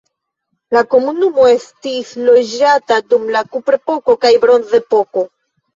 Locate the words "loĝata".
2.31-3.01